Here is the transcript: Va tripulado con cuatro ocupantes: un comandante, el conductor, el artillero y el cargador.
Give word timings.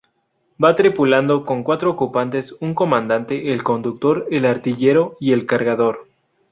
Va 0.57 0.75
tripulado 0.75 1.45
con 1.45 1.61
cuatro 1.61 1.91
ocupantes: 1.91 2.55
un 2.59 2.73
comandante, 2.73 3.53
el 3.53 3.61
conductor, 3.61 4.25
el 4.31 4.47
artillero 4.47 5.15
y 5.19 5.31
el 5.31 5.45
cargador. 5.45 6.07